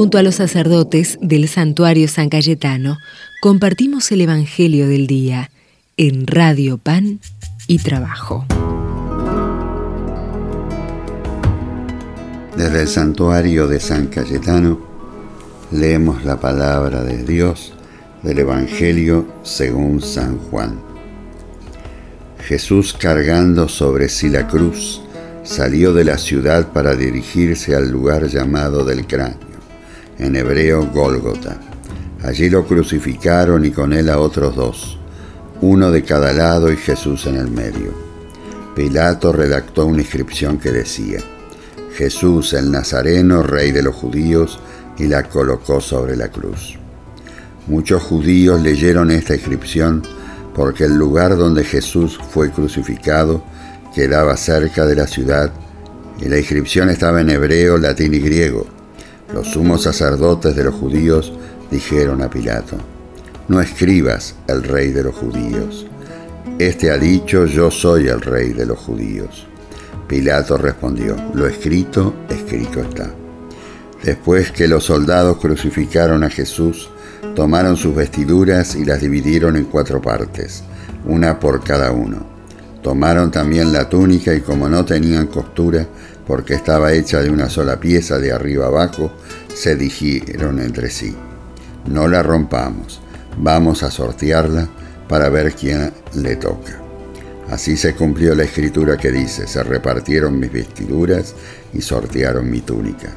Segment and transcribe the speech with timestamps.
[0.00, 2.96] Junto a los sacerdotes del santuario San Cayetano,
[3.42, 5.50] compartimos el Evangelio del Día
[5.98, 7.20] en Radio Pan
[7.66, 8.46] y Trabajo.
[12.56, 14.80] Desde el santuario de San Cayetano
[15.70, 17.74] leemos la palabra de Dios
[18.22, 20.80] del Evangelio según San Juan.
[22.38, 25.02] Jesús cargando sobre sí la cruz,
[25.44, 29.49] salió de la ciudad para dirigirse al lugar llamado del cráneo,
[30.20, 31.58] en hebreo Gólgota.
[32.22, 34.98] Allí lo crucificaron y con él a otros dos,
[35.62, 37.92] uno de cada lado y Jesús en el medio.
[38.76, 41.18] Pilato redactó una inscripción que decía,
[41.94, 44.60] Jesús el Nazareno, rey de los judíos,
[44.98, 46.78] y la colocó sobre la cruz.
[47.66, 50.02] Muchos judíos leyeron esta inscripción
[50.54, 53.42] porque el lugar donde Jesús fue crucificado
[53.94, 55.52] quedaba cerca de la ciudad
[56.20, 58.79] y la inscripción estaba en hebreo, latín y griego.
[59.32, 61.32] Los sumos sacerdotes de los judíos
[61.70, 62.76] dijeron a Pilato,
[63.46, 65.86] no escribas el rey de los judíos.
[66.58, 69.46] Este ha dicho, yo soy el rey de los judíos.
[70.08, 73.14] Pilato respondió, lo escrito, escrito está.
[74.02, 76.90] Después que los soldados crucificaron a Jesús,
[77.36, 80.64] tomaron sus vestiduras y las dividieron en cuatro partes,
[81.06, 82.26] una por cada uno.
[82.82, 85.86] Tomaron también la túnica y como no tenían costura,
[86.30, 89.10] porque estaba hecha de una sola pieza de arriba abajo,
[89.52, 91.12] se dijeron entre sí,
[91.86, 93.00] no la rompamos,
[93.36, 94.68] vamos a sortearla
[95.08, 96.80] para ver quién le toca.
[97.50, 101.34] Así se cumplió la escritura que dice, se repartieron mis vestiduras
[101.74, 103.08] y sortearon mi túnica.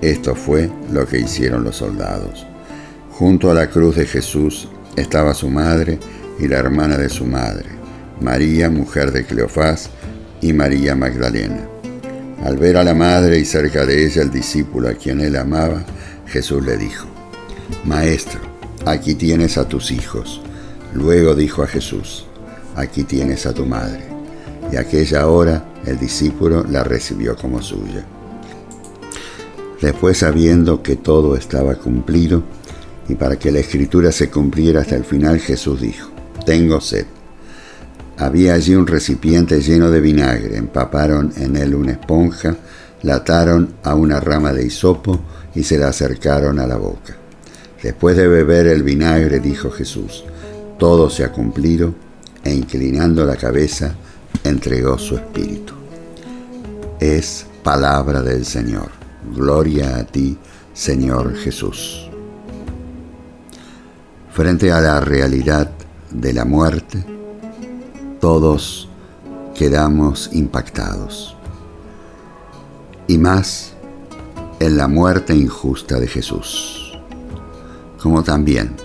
[0.00, 2.46] Esto fue lo que hicieron los soldados.
[3.10, 5.98] Junto a la cruz de Jesús estaba su madre
[6.38, 7.66] y la hermana de su madre,
[8.20, 9.90] María, mujer de Cleofás,
[10.40, 11.73] y María Magdalena.
[12.42, 15.84] Al ver a la madre y cerca de ella el discípulo a quien él amaba,
[16.26, 17.06] Jesús le dijo,
[17.84, 18.40] Maestro,
[18.84, 20.42] aquí tienes a tus hijos.
[20.92, 22.26] Luego dijo a Jesús,
[22.76, 24.04] aquí tienes a tu madre.
[24.72, 28.04] Y aquella hora el discípulo la recibió como suya.
[29.80, 32.42] Después, sabiendo que todo estaba cumplido,
[33.08, 36.10] y para que la escritura se cumpliera hasta el final, Jesús dijo,
[36.46, 37.06] Tengo sed.
[38.16, 42.56] Había allí un recipiente lleno de vinagre, empaparon en él una esponja,
[43.02, 45.20] la ataron a una rama de hisopo
[45.54, 47.16] y se la acercaron a la boca.
[47.82, 50.24] Después de beber el vinagre, dijo Jesús,
[50.78, 51.94] todo se ha cumplido,
[52.42, 53.94] e inclinando la cabeza,
[54.42, 55.74] entregó su espíritu.
[57.00, 58.90] Es palabra del Señor.
[59.34, 60.36] Gloria a ti,
[60.72, 62.10] Señor Jesús.
[64.32, 65.70] Frente a la realidad
[66.10, 67.13] de la muerte,
[68.24, 68.88] todos
[69.54, 71.36] quedamos impactados.
[73.06, 73.74] Y más
[74.60, 76.98] en la muerte injusta de Jesús,
[78.02, 78.76] como también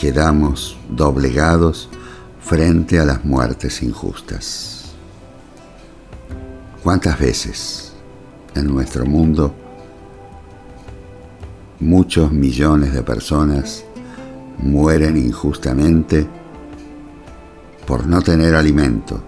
[0.00, 1.90] quedamos doblegados
[2.40, 4.92] frente a las muertes injustas.
[6.82, 7.92] ¿Cuántas veces?
[8.54, 9.54] en nuestro mundo
[11.80, 13.84] muchos millones de personas
[14.56, 16.26] mueren injustamente
[17.88, 19.18] por no tener alimento,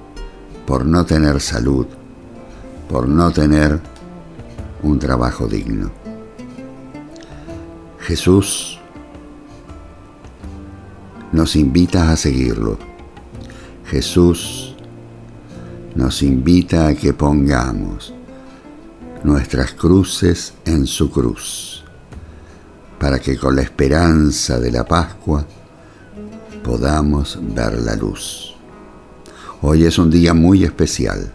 [0.66, 1.86] por no tener salud,
[2.90, 3.80] por no tener
[4.82, 5.90] un trabajo digno.
[8.00, 8.78] Jesús
[11.32, 12.76] nos invita a seguirlo.
[13.86, 14.76] Jesús
[15.94, 18.12] nos invita a que pongamos
[19.24, 21.82] nuestras cruces en su cruz,
[22.98, 25.46] para que con la esperanza de la Pascua
[26.62, 28.49] podamos ver la luz.
[29.62, 31.32] Hoy es un día muy especial.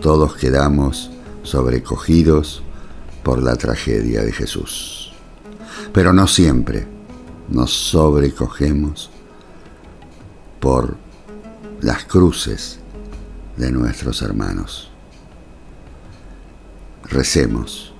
[0.00, 1.10] Todos quedamos
[1.42, 2.62] sobrecogidos
[3.22, 5.12] por la tragedia de Jesús.
[5.92, 6.86] Pero no siempre
[7.48, 9.10] nos sobrecogemos
[10.60, 10.96] por
[11.80, 12.78] las cruces
[13.56, 14.92] de nuestros hermanos
[17.12, 17.92] recemos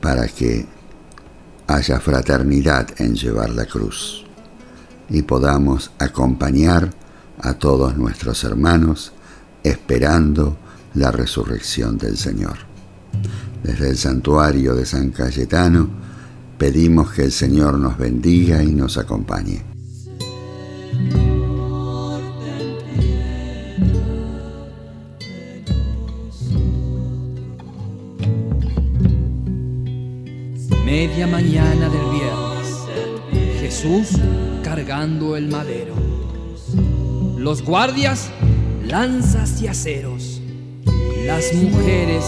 [0.00, 0.66] para que
[1.66, 4.24] haya fraternidad en llevar la cruz
[5.08, 6.90] y podamos acompañar
[7.40, 9.12] a todos nuestros hermanos
[9.62, 10.56] esperando
[10.94, 12.56] la resurrección del Señor.
[13.62, 15.88] Desde el santuario de San Cayetano
[16.58, 19.62] pedimos que el Señor nos bendiga y nos acompañe.
[30.84, 33.60] Media mañana del viernes.
[33.60, 34.20] Jesús
[34.62, 35.94] cargando el madero.
[37.46, 38.28] Los guardias,
[38.82, 40.40] lanzas y aceros.
[41.26, 42.24] Las mujeres,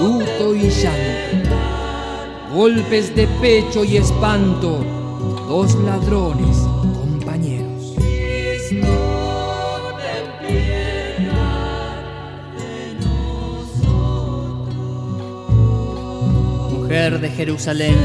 [0.00, 1.56] luto y llanto.
[2.54, 4.84] golpes de pecho y espanto,
[5.48, 6.56] dos ladrones
[6.94, 7.96] compañeros.
[16.70, 17.96] Mujer de Jerusalén,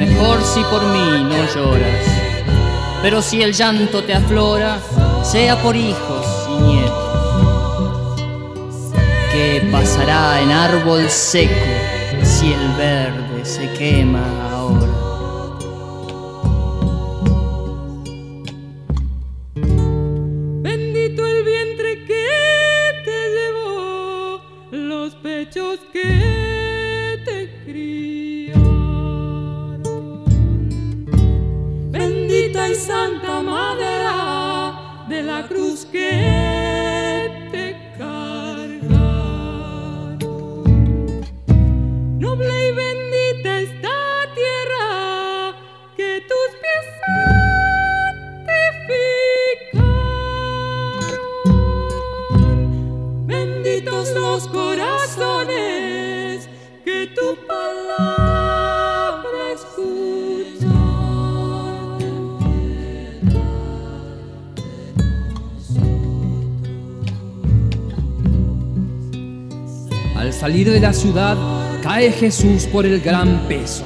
[0.00, 2.06] mejor si por mí no lloras,
[3.02, 4.80] pero si el llanto te aflora,
[5.30, 6.94] sea por hijos y nietos.
[9.30, 11.52] ¿Qué pasará en árbol seco
[12.22, 15.07] si el verde se quema ahora?
[53.84, 56.48] Los corazones
[56.84, 58.18] que tu palabra.
[70.16, 71.36] Al salir de la ciudad
[71.82, 73.84] cae Jesús por el gran peso.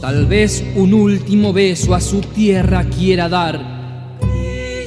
[0.00, 3.60] Tal vez un último beso a su tierra quiera dar.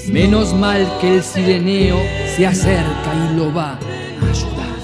[0.10, 4.76] Menos mal que el sireneo se acerca y lo va a ayudar.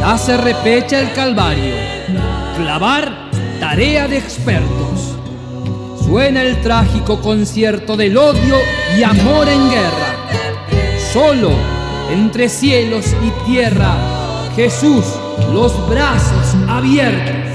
[0.00, 1.74] Ya se repecha el calvario.
[2.56, 3.30] Clavar,
[3.60, 5.14] tarea de expertos.
[6.06, 8.56] Suena el trágico concierto del odio
[8.96, 10.16] y amor en guerra.
[11.12, 11.50] Solo
[12.10, 13.94] entre cielos y tierra,
[14.56, 15.04] Jesús,
[15.52, 17.47] los brazos abiertos.